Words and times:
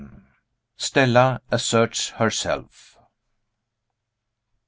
STELLA 0.77 1.41
ASSERTS 1.51 2.09
HERSELF. 2.17 2.97